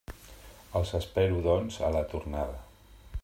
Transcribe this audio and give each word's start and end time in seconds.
Els 0.79 0.93
espero, 0.99 1.37
doncs, 1.49 1.79
a 1.89 1.93
la 1.97 2.03
tornada. 2.15 2.59